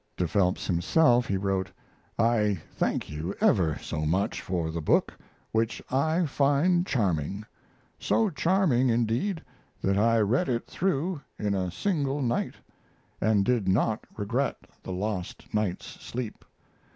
[0.17, 1.71] [To Phelps himself he wrote:
[2.17, 5.13] "I thank you ever so much for the book,
[5.51, 7.45] which I find charming
[7.99, 9.43] so charming, indeed,
[9.83, 12.55] that I read it through in a single night,
[13.03, 16.45] & did not regret the lost night's sleep.